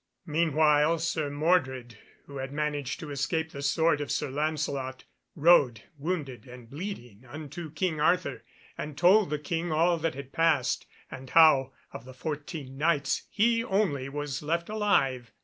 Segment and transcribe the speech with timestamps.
[0.25, 1.95] Meanwhile Sir Mordred,
[2.25, 5.03] who had managed to escape the sword of Sir Lancelot,
[5.35, 8.43] rode, wounded and bleeding, unto King Arthur,
[8.79, 13.63] and told the King all that had passed, and how, of the fourteen Knights, he
[13.63, 15.31] only was left alive.